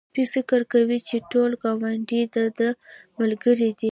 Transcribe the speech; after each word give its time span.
سپی 0.09 0.23
فکر 0.35 0.59
کوي 0.73 0.97
چې 1.07 1.15
ټول 1.31 1.51
ګاونډيان 1.61 2.27
د 2.35 2.37
ده 2.57 2.69
ملګري 3.19 3.71
دي. 3.79 3.89